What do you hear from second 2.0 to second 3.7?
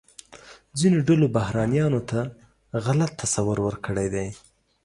ته غلط تصور